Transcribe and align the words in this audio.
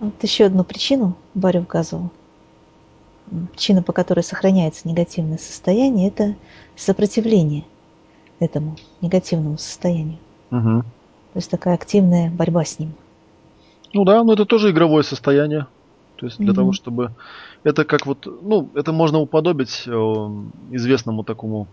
Вот 0.00 0.22
еще 0.22 0.44
одну 0.44 0.64
причину 0.64 1.16
Барри 1.34 1.58
указывал. 1.58 2.10
Причина, 3.52 3.82
по 3.82 3.92
которой 3.92 4.20
сохраняется 4.20 4.88
негативное 4.88 5.38
состояние, 5.38 6.08
это 6.08 6.34
сопротивление 6.76 7.64
этому 8.38 8.76
негативному 9.00 9.58
состоянию. 9.58 10.18
Угу. 10.50 10.82
То 10.82 11.36
есть 11.36 11.50
такая 11.50 11.74
активная 11.74 12.30
борьба 12.30 12.64
с 12.64 12.78
ним. 12.78 12.94
Ну 13.92 14.04
да, 14.04 14.22
но 14.22 14.32
это 14.32 14.44
тоже 14.46 14.70
игровое 14.70 15.02
состояние. 15.02 15.66
То 16.16 16.26
есть 16.26 16.38
для 16.38 16.48
Мгм. 16.48 16.56
того, 16.56 16.72
чтобы... 16.72 17.12
Это 17.64 17.84
как 17.84 18.06
вот... 18.06 18.26
Ну, 18.42 18.68
это 18.74 18.92
можно 18.92 19.18
уподобить 19.18 19.84
э, 19.86 19.90
известному 20.70 21.22
такому 21.22 21.66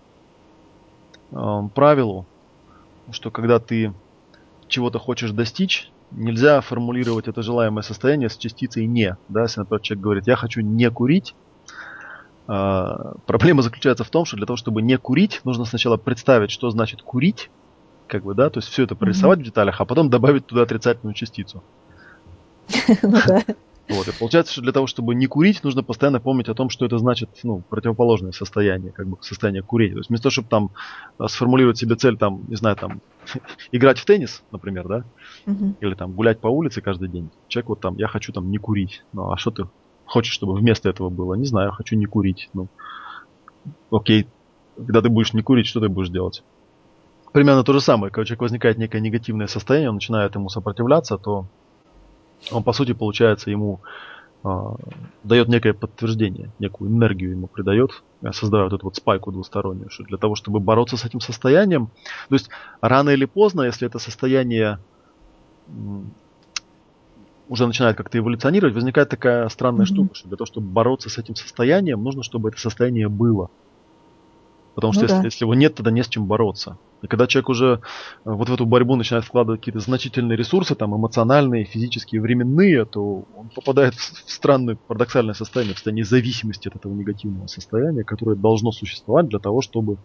э, 1.31 1.61
правилу, 1.73 2.25
что 3.11 3.31
когда 3.31 3.59
ты 3.59 3.93
чего-то 4.67 4.99
хочешь 4.99 5.31
достичь, 5.31 5.91
нельзя 6.11 6.61
формулировать 6.61 7.27
это 7.27 7.41
желаемое 7.41 7.83
состояние 7.83 8.29
с 8.29 8.37
частицей 8.37 8.85
«не». 8.85 9.17
Да? 9.29 9.43
Если, 9.43 9.59
например, 9.59 9.81
человек 9.81 10.03
говорит 10.03 10.27
«я 10.27 10.35
хочу 10.35 10.61
не 10.61 10.89
курить», 10.89 11.35
э, 12.47 13.13
проблема 13.25 13.61
заключается 13.61 14.03
в 14.03 14.09
том, 14.09 14.25
что 14.25 14.37
для 14.37 14.45
того, 14.45 14.57
чтобы 14.57 14.81
не 14.81 14.97
курить, 14.97 15.41
нужно 15.43 15.65
сначала 15.65 15.97
представить, 15.97 16.51
что 16.51 16.69
значит 16.69 17.01
«курить», 17.01 17.49
как 18.07 18.23
бы, 18.23 18.35
да, 18.35 18.49
то 18.49 18.59
есть 18.59 18.69
все 18.69 18.83
это 18.83 18.95
прорисовать 18.95 19.39
в 19.39 19.43
деталях, 19.43 19.81
а 19.81 19.85
потом 19.85 20.09
добавить 20.09 20.45
туда 20.45 20.61
отрицательную 20.63 21.13
частицу. 21.13 21.63
Ну. 23.87 23.97
Вот, 23.97 24.07
и 24.07 24.11
получается, 24.17 24.51
что 24.51 24.63
для 24.63 24.71
того, 24.71 24.87
чтобы 24.87 25.13
не 25.13 25.27
курить, 25.27 25.63
нужно 25.63 25.83
постоянно 25.83 26.19
помнить 26.19 26.49
о 26.49 26.55
том, 26.55 26.71
что 26.71 26.87
это 26.87 26.97
значит, 26.97 27.29
ну, 27.43 27.61
противоположное 27.69 28.31
состояние, 28.31 28.91
как 28.91 29.07
бы 29.07 29.17
состояние 29.21 29.61
курения. 29.61 29.93
То 29.93 29.99
есть 29.99 30.09
вместо 30.09 30.23
того, 30.23 30.31
чтобы 30.31 30.47
там 30.47 30.71
э, 31.19 31.27
сформулировать 31.27 31.77
себе 31.77 31.95
цель, 31.95 32.17
там, 32.17 32.45
не 32.47 32.55
знаю, 32.55 32.77
там, 32.77 32.99
играть 33.71 33.99
в 33.99 34.05
теннис, 34.05 34.43
например, 34.51 34.87
да, 34.87 35.03
или 35.81 35.93
там 35.95 36.13
гулять 36.13 36.39
по 36.39 36.47
улице 36.47 36.81
каждый 36.81 37.09
день. 37.09 37.29
Человек 37.47 37.69
вот 37.69 37.81
там, 37.81 37.95
я 37.97 38.07
хочу 38.07 38.31
там 38.31 38.51
не 38.51 38.57
курить. 38.57 39.03
Ну, 39.13 39.31
а 39.31 39.37
что 39.37 39.51
ты 39.51 39.63
хочешь, 40.05 40.33
чтобы 40.33 40.55
вместо 40.55 40.89
этого 40.89 41.09
было? 41.09 41.35
Не 41.35 41.45
знаю, 41.45 41.71
хочу 41.71 41.95
не 41.95 42.05
курить. 42.05 42.49
Ну, 42.53 42.67
окей, 43.91 44.27
когда 44.75 45.01
ты 45.01 45.09
будешь 45.09 45.33
не 45.33 45.41
курить, 45.41 45.67
что 45.67 45.79
ты 45.79 45.89
будешь 45.89 46.09
делать? 46.09 46.43
Примерно 47.31 47.63
то 47.63 47.73
же 47.73 47.81
самое. 47.81 48.11
Когда 48.11 48.21
у 48.21 48.25
человека 48.25 48.43
возникает 48.43 48.77
некое 48.77 49.01
негативное 49.01 49.47
состояние, 49.47 49.89
он 49.89 49.95
начинает 49.95 50.35
ему 50.35 50.49
сопротивляться, 50.49 51.17
то 51.17 51.45
он, 52.51 52.63
по 52.63 52.73
сути, 52.73 52.93
получается, 52.93 53.49
ему 53.49 53.81
дает 55.23 55.47
некое 55.47 55.73
подтверждение, 55.73 56.53
некую 56.59 56.91
энергию 56.91 57.31
ему 57.31 57.47
придает, 57.47 57.89
э, 58.23 58.31
создавая 58.31 58.69
вот 58.69 58.75
эту 58.75 58.85
вот 58.87 58.95
спайку 58.95 59.31
двустороннюю, 59.31 59.89
что 59.89 60.03
для 60.03 60.17
того, 60.17 60.35
чтобы 60.35 60.59
бороться 60.59 60.97
с 60.97 61.05
этим 61.05 61.19
состоянием, 61.19 61.87
то 62.29 62.35
есть 62.35 62.49
рано 62.81 63.09
или 63.09 63.25
поздно, 63.25 63.63
если 63.63 63.87
это 63.87 63.99
состояние 63.99 64.79
уже 67.47 67.67
начинает 67.67 67.95
как-то 67.97 68.17
эволюционировать, 68.17 68.73
возникает 68.75 69.09
такая 69.09 69.47
странная 69.49 69.85
Мгм. 69.85 69.93
штука, 69.93 70.15
что 70.15 70.27
для 70.29 70.37
того, 70.37 70.45
чтобы 70.45 70.67
бороться 70.67 71.09
с 71.09 71.17
этим 71.17 71.35
состоянием, 71.35 72.01
нужно, 72.03 72.23
чтобы 72.23 72.49
это 72.49 72.59
состояние 72.59 73.07
было. 73.09 73.49
Потому 74.75 74.91
что 74.91 75.03
Ну 75.03 75.05
если, 75.05 75.17
да. 75.17 75.23
если 75.23 75.45
его 75.45 75.55
нет, 75.55 75.73
тогда 75.75 75.89
не 75.89 76.03
с 76.03 76.07
чем 76.07 76.25
бороться. 76.25 76.77
И 77.01 77.07
когда 77.07 77.27
человек 77.27 77.49
уже 77.49 77.79
э, 78.25 78.29
вот 78.29 78.49
в 78.49 78.53
эту 78.53 78.65
борьбу 78.65 78.97
начинает 78.97 79.23
вкладывать 79.23 79.61
какие-то 79.61 79.79
значительные 79.79 80.37
ресурсы, 80.37 80.75
там 80.75 80.93
эмоциональные, 80.95 81.63
физические, 81.63 82.19
временные, 82.19 82.83
то 82.83 83.23
он 83.37 83.49
попадает 83.55 83.95
в, 83.95 84.29
странное 84.29 84.75
парадоксальное 84.75 85.33
состояние, 85.33 85.75
в 85.75 85.77
состояние 85.77 86.03
зависимости 86.03 86.67
от 86.67 86.75
этого 86.75 86.93
негативного 86.93 87.47
состояния, 87.47 88.03
которое 88.03 88.35
должно 88.35 88.73
существовать 88.73 89.29
для 89.29 89.39
того, 89.39 89.61
чтобы 89.61 89.97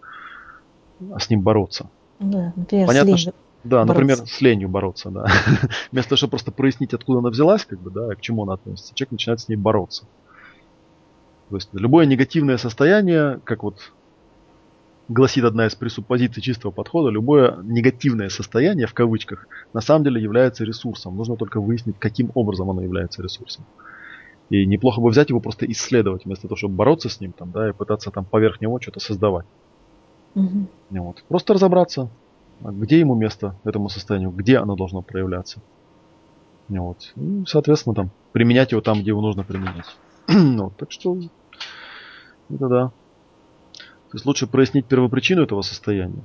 с 1.18 1.28
ним 1.28 1.40
бороться. 1.40 1.90
Да, 2.20 2.52
например, 2.54 2.86
Понятно, 2.86 3.08
ленью. 3.08 3.34
Да, 3.64 3.84
например, 3.84 4.16
Бороться. 4.16 4.36
с 4.36 4.40
ленью 4.40 4.68
бороться, 4.68 5.10
да. 5.10 5.26
Вместо 5.92 6.10
того, 6.10 6.16
чтобы 6.16 6.30
просто 6.30 6.50
прояснить, 6.50 6.94
откуда 6.94 7.18
она 7.18 7.30
взялась, 7.30 7.64
как 7.64 7.80
бы, 7.80 7.90
да, 7.90 8.12
и 8.12 8.16
к 8.16 8.20
чему 8.20 8.44
она 8.44 8.54
относится, 8.54 8.94
человек 8.94 9.12
начинает 9.12 9.40
с 9.40 9.48
ней 9.48 9.56
бороться. 9.56 10.04
То 11.50 11.56
есть 11.56 11.68
любое 11.72 12.06
негативное 12.06 12.56
состояние, 12.56 13.40
как 13.44 13.62
вот 13.64 13.92
гласит 15.10 15.44
одна 15.44 15.66
из 15.66 15.74
пресуппозиций 15.74 16.40
чистого 16.40 16.70
подхода, 16.70 17.10
любое 17.10 17.56
негативное 17.64 18.28
состояние, 18.28 18.86
в 18.86 18.94
кавычках, 18.94 19.48
на 19.72 19.80
самом 19.80 20.04
деле 20.04 20.22
является 20.22 20.64
ресурсом. 20.64 21.16
Нужно 21.16 21.36
только 21.36 21.60
выяснить, 21.60 21.96
каким 21.98 22.30
образом 22.34 22.70
оно 22.70 22.80
является 22.80 23.20
ресурсом. 23.20 23.64
И 24.50 24.64
неплохо 24.66 25.00
бы 25.00 25.10
взять 25.10 25.30
его 25.30 25.40
просто 25.40 25.66
исследовать, 25.70 26.24
вместо 26.24 26.46
того, 26.46 26.56
чтобы 26.56 26.74
бороться 26.74 27.08
с 27.08 27.20
ним 27.20 27.32
там, 27.32 27.50
да, 27.50 27.68
и 27.70 27.72
пытаться 27.72 28.12
там 28.12 28.24
поверх 28.24 28.60
него 28.60 28.80
что-то 28.80 29.00
создавать. 29.00 29.46
Ну 30.34 30.68
Вот. 30.90 31.24
Просто 31.28 31.54
разобраться, 31.54 32.08
где 32.60 33.00
ему 33.00 33.16
место 33.16 33.56
этому 33.64 33.88
состоянию, 33.88 34.30
где 34.30 34.58
оно 34.58 34.76
должно 34.76 35.02
проявляться. 35.02 35.60
Ну 36.68 36.84
Вот. 36.84 37.12
И, 37.16 37.44
соответственно, 37.48 37.96
там 37.96 38.10
применять 38.30 38.70
его 38.70 38.80
там, 38.80 39.00
где 39.00 39.08
его 39.08 39.20
нужно 39.20 39.42
применять. 39.42 39.86
Ну. 40.28 40.70
Так 40.78 40.92
что 40.92 41.18
это 42.48 42.68
да. 42.68 42.92
То 44.10 44.16
есть 44.16 44.26
лучше 44.26 44.46
прояснить 44.46 44.86
первопричину 44.86 45.42
этого 45.42 45.62
состояния 45.62 46.22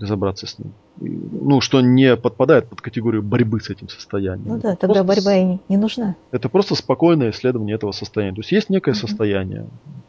разобраться 0.00 0.46
с 0.46 0.58
ним. 0.58 0.72
И, 1.00 1.08
ну, 1.08 1.60
что 1.60 1.80
не 1.80 2.16
подпадает 2.16 2.68
под 2.68 2.80
категорию 2.80 3.22
борьбы 3.22 3.60
с 3.60 3.70
этим 3.70 3.88
состоянием. 3.88 4.48
Ну 4.48 4.56
Это 4.56 4.70
да, 4.70 4.76
тогда 4.76 5.04
просто 5.04 5.22
борьба 5.22 5.36
и 5.36 5.44
не- 5.44 5.60
не 5.68 5.76
нужна. 5.76 6.16
Это 6.32 6.48
просто 6.48 6.74
спокойное 6.74 7.30
исследование 7.30 7.76
этого 7.76 7.92
состояния. 7.92 8.34
То 8.34 8.40
есть 8.40 8.50
есть 8.50 8.70
некое 8.70 8.90
Мгм. 8.90 8.98
состояние. 9.00 9.68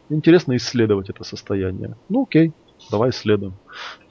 Интересно 0.10 0.56
исследовать 0.56 1.10
это 1.12 1.24
состояние. 1.24 1.96
Ну 2.10 2.24
окей, 2.24 2.54
давай 2.90 3.12
исследуем. 3.12 3.54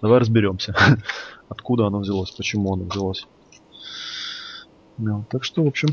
Давай 0.00 0.20
разберемся, 0.20 0.74
откуда 1.48 1.86
оно 1.86 1.98
взялось, 1.98 2.30
почему 2.30 2.72
оно 2.74 2.84
взялось. 2.84 3.26
Ну, 4.96 5.24
так 5.28 5.42
что, 5.42 5.64
в 5.64 5.66
общем, 5.66 5.88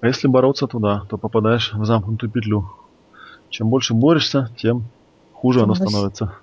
а 0.00 0.06
если 0.06 0.28
бороться, 0.28 0.66
то 0.66 0.78
да, 0.78 1.02
то 1.10 1.18
попадаешь 1.18 1.72
в 1.74 1.84
замкнутую 1.84 2.30
петлю. 2.32 2.64
Чем 3.54 3.68
больше 3.68 3.94
борешься, 3.94 4.50
тем 4.56 4.82
хуже 5.32 5.60
Тем 5.60 5.70
оно 5.70 5.74
становится. 5.76 6.34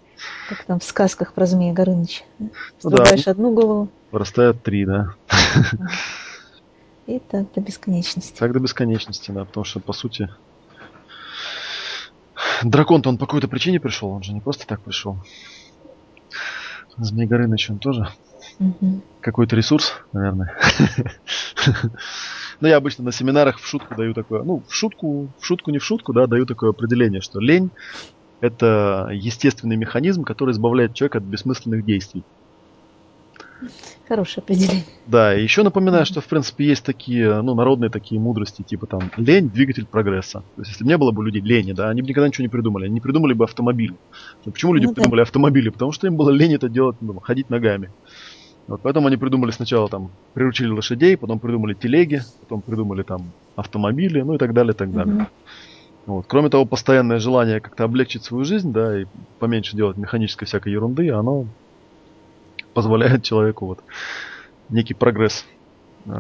Как 0.48 0.64
там 0.64 0.80
в 0.80 0.84
сказках 0.86 1.34
про 1.34 1.46
Змея 1.46 1.74
Горыныча. 1.74 2.24
да? 2.40 2.46
Ну 2.84 2.90
да. 2.90 3.04
Срубаешь 3.04 3.28
одну 3.28 3.54
голову, 3.54 3.90
Вырастает 4.12 4.64
три, 4.64 4.86
да. 4.86 5.14
и 7.08 7.20
так 7.20 7.52
до 7.54 7.60
бесконечности. 7.60 8.40
Так 8.40 8.54
до 8.54 8.62
бесконечности, 8.62 9.32
да, 9.32 9.44
потому 9.44 9.66
что, 9.66 9.82
по 9.82 9.92
сути, 9.92 10.30
дракон-то 12.64 13.10
он 13.10 13.18
по 13.18 13.26
какой-то 13.26 13.50
причине 13.50 13.82
пришел, 13.82 14.08
он 14.08 14.24
же 14.24 14.32
не 14.32 14.40
просто 14.40 14.66
так 14.66 14.80
пришел. 14.80 15.18
Змей 16.96 17.28
Горыныч, 17.28 17.72
он 17.72 17.80
тоже 17.80 18.08
Мгм. 18.58 19.02
какой-то 19.20 19.58
ресурс, 19.58 19.96
наверное. 20.14 20.58
Но 22.62 22.68
я 22.68 22.78
обычно 22.78 23.04
на 23.04 23.12
семинарах 23.12 23.60
в 23.60 23.68
шутку 23.68 23.96
даю 23.96 24.14
такое, 24.14 24.44
ну, 24.44 24.64
в 24.68 24.74
шутку, 24.74 25.28
в 25.40 25.46
шутку 25.46 25.72
не 25.72 25.80
в 25.80 25.84
шутку, 25.84 26.14
да, 26.14 26.28
даю 26.28 26.46
такое 26.46 26.70
определение, 26.70 27.20
что 27.20 27.40
лень– 27.40 27.72
это 28.40 29.10
естественный 29.12 29.78
механизм, 29.78 30.24
который 30.24 30.52
избавляет 30.52 30.94
человека 30.94 31.18
от 31.18 31.24
бессмысленных 31.24 31.84
действий. 31.84 32.24
Хорошее 34.08 34.44
определение. 34.44 34.84
Да, 35.08 35.36
и 35.36 35.42
еще 35.42 35.64
напоминаю, 35.64 36.06
что, 36.06 36.22
в 36.22 36.26
принципе, 36.26 36.66
есть 36.66 36.84
такие, 36.84 37.42
ну, 37.42 37.56
народные 37.56 37.90
такие 37.90 38.20
мудрости, 38.20 38.62
типа 38.62 38.86
там, 38.86 39.10
лень– 39.18 39.50
двигатель 39.54 39.86
прогресса. 39.86 40.42
То 40.56 40.62
есть, 40.62 40.72
если 40.72 40.84
бы 40.84 40.90
не 40.90 40.98
было 40.98 41.12
бы 41.12 41.24
людей 41.24 41.42
лени, 41.42 41.72
да, 41.72 41.90
они 41.90 42.02
бы 42.02 42.10
никогда 42.10 42.28
ничего 42.28 42.44
не 42.44 42.50
придумали. 42.50 42.86
Они 42.86 42.96
не 42.96 43.02
придумали 43.02 43.34
бы 43.34 43.46
автомобиль. 43.46 43.96
Но 44.46 44.52
почему 44.52 44.74
люди 44.74 44.86
Ну 44.86 44.92
да. 44.92 44.96
придумали 44.96 45.22
автомобили? 45.22 45.70
Потому 45.70 45.94
что 45.94 46.08
им 46.08 46.16
было 46.16 46.30
лень 46.30 46.54
это 46.54 46.70
делать, 46.70 46.98
ну, 47.00 47.20
ходить 47.20 47.50
ногами. 47.50 47.92
Вот 48.68 48.82
поэтому 48.84 49.08
они 49.08 49.18
придумали 49.18 49.52
сначала 49.52 49.90
там, 49.90 50.12
приручили 50.34 50.70
лошадей, 50.70 51.18
потом 51.18 51.40
придумали 51.40 51.74
телеги, 51.74 52.22
потом 52.42 52.62
придумали 52.62 53.04
там 53.04 53.34
автомобили, 53.56 54.22
ну 54.22 54.36
и 54.36 54.38
так 54.38 54.54
далее, 54.54 54.74
и 54.74 54.78
так 54.78 54.92
далее. 54.92 55.16
Мгм. 55.16 55.28
Вот. 56.06 56.26
Кроме 56.28 56.50
того, 56.50 56.66
постоянное 56.66 57.20
желание 57.20 57.62
как-то 57.62 57.84
облегчить 57.84 58.24
свою 58.24 58.44
жизнь, 58.44 58.72
да, 58.72 59.02
и 59.02 59.06
поменьше 59.40 59.76
делать 59.76 59.98
механической 59.98 60.46
всякой 60.46 60.72
ерунды, 60.74 61.10
оно 61.10 61.48
позволяет 62.74 63.24
человеку 63.24 63.66
вот 63.68 63.80
некий 64.70 64.94
прогресс 64.94 65.46
э, 66.08 66.12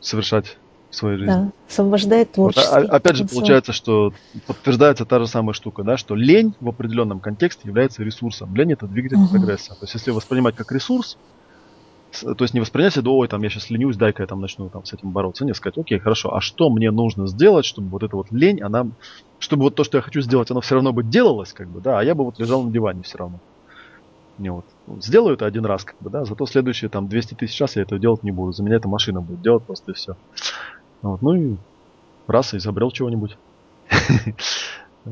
совершать 0.00 0.58
в 0.90 0.96
своей 0.96 1.18
жизни. 1.18 1.32
Да, 1.32 1.52
освобождает 1.68 2.36
Вот, 2.36 2.58
а- 2.58 2.60
творческий 2.62 2.86
опять 2.86 3.16
же, 3.16 3.24
получается, 3.26 3.72
что 3.72 4.12
подтверждается 4.46 5.06
та 5.06 5.20
же 5.20 5.26
самая 5.26 5.52
штука, 5.54 5.84
да, 5.84 5.96
что 5.96 6.16
лень 6.16 6.54
в 6.58 6.68
определенном 6.68 7.20
контексте 7.20 7.68
является 7.68 8.02
ресурсом. 8.02 8.54
Лень 8.54 8.72
это 8.72 8.88
двигатель 8.88 9.18
Мгм. 9.18 9.28
прогресса. 9.28 9.74
То 9.76 9.84
есть, 9.84 9.94
если 9.94 10.10
воспринимать 10.10 10.56
как 10.56 10.72
ресурс, 10.72 11.16
то 12.12 12.42
есть 12.44 12.54
не 12.54 12.60
воспринять 12.60 12.96
это, 12.96 13.08
ой, 13.10 13.28
там 13.28 13.42
я 13.42 13.50
сейчас 13.50 13.70
ленюсь, 13.70 13.96
дай-ка 13.96 14.22
я 14.22 14.26
там 14.26 14.40
начну 14.40 14.68
там 14.68 14.84
с 14.84 14.92
этим 14.92 15.10
бороться. 15.10 15.44
Не 15.44 15.54
сказать, 15.54 15.78
окей, 15.78 15.98
хорошо, 15.98 16.34
а 16.34 16.40
что 16.40 16.70
мне 16.70 16.90
нужно 16.90 17.26
сделать, 17.26 17.64
чтобы 17.64 17.88
вот 17.88 18.02
эта 18.02 18.16
вот 18.16 18.30
лень, 18.30 18.60
она, 18.60 18.88
чтобы 19.38 19.64
вот 19.64 19.74
то, 19.74 19.84
что 19.84 19.98
я 19.98 20.02
хочу 20.02 20.20
сделать, 20.20 20.50
оно 20.50 20.60
все 20.60 20.74
равно 20.74 20.92
бы 20.92 21.02
делалось, 21.02 21.52
как 21.52 21.68
бы, 21.68 21.80
да, 21.80 21.98
а 21.98 22.04
я 22.04 22.14
бы 22.14 22.24
вот 22.24 22.38
лежал 22.38 22.62
на 22.62 22.70
диване 22.70 23.02
все 23.02 23.18
равно. 23.18 23.38
Не 24.38 24.50
вот. 24.50 24.64
Сделаю 25.00 25.34
это 25.34 25.46
один 25.46 25.66
раз, 25.66 25.84
как 25.84 25.96
бы, 26.00 26.10
да, 26.10 26.24
зато 26.24 26.46
следующие 26.46 26.88
там 26.88 27.08
200 27.08 27.34
тысяч 27.34 27.60
раз 27.60 27.76
я 27.76 27.82
этого 27.82 28.00
делать 28.00 28.22
не 28.22 28.32
буду. 28.32 28.52
За 28.52 28.62
меня 28.62 28.76
эта 28.76 28.88
машина 28.88 29.20
будет 29.20 29.42
делать 29.42 29.62
просто 29.64 29.92
и 29.92 29.94
все. 29.94 30.16
Вот, 31.02 31.22
ну 31.22 31.34
и 31.34 31.56
раз, 32.26 32.54
изобрел 32.54 32.90
чего-нибудь. 32.90 33.36